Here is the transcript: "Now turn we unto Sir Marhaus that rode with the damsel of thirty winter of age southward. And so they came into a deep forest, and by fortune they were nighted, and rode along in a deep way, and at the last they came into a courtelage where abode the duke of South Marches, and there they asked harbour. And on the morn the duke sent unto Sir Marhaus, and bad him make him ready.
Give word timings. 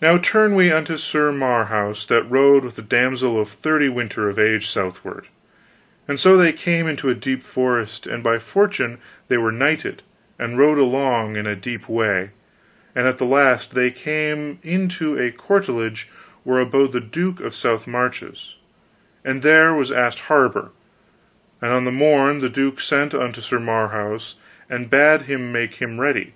"Now 0.00 0.16
turn 0.16 0.54
we 0.54 0.72
unto 0.72 0.96
Sir 0.96 1.30
Marhaus 1.30 2.06
that 2.06 2.22
rode 2.22 2.64
with 2.64 2.76
the 2.76 2.80
damsel 2.80 3.38
of 3.38 3.50
thirty 3.50 3.90
winter 3.90 4.26
of 4.30 4.38
age 4.38 4.70
southward. 4.70 5.26
And 6.08 6.18
so 6.18 6.38
they 6.38 6.54
came 6.54 6.86
into 6.86 7.10
a 7.10 7.14
deep 7.14 7.42
forest, 7.42 8.06
and 8.06 8.22
by 8.22 8.38
fortune 8.38 8.96
they 9.28 9.36
were 9.36 9.52
nighted, 9.52 10.00
and 10.38 10.56
rode 10.56 10.78
along 10.78 11.36
in 11.36 11.46
a 11.46 11.54
deep 11.54 11.86
way, 11.86 12.30
and 12.94 13.06
at 13.06 13.18
the 13.18 13.26
last 13.26 13.74
they 13.74 13.90
came 13.90 14.58
into 14.62 15.18
a 15.18 15.30
courtelage 15.30 16.08
where 16.44 16.58
abode 16.60 16.92
the 16.92 17.00
duke 17.00 17.40
of 17.40 17.54
South 17.54 17.86
Marches, 17.86 18.54
and 19.22 19.42
there 19.42 19.78
they 19.84 19.94
asked 19.94 20.20
harbour. 20.20 20.70
And 21.60 21.72
on 21.72 21.84
the 21.84 21.92
morn 21.92 22.40
the 22.40 22.48
duke 22.48 22.80
sent 22.80 23.12
unto 23.12 23.42
Sir 23.42 23.58
Marhaus, 23.60 24.34
and 24.70 24.88
bad 24.88 25.24
him 25.28 25.52
make 25.52 25.74
him 25.74 26.00
ready. 26.00 26.32